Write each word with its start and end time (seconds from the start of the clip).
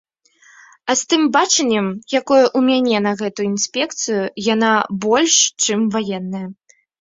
А 0.93 0.93
з 1.01 1.09
тым 1.11 1.21
бачаннем, 1.35 1.85
якое 2.19 2.39
ў 2.45 2.59
мяне 2.69 2.97
на 3.07 3.13
гэтую 3.21 3.45
інспекцыю, 3.53 4.17
яна 4.53 4.71
больш, 5.05 5.35
чым 5.67 5.79
ваенная. 5.99 6.45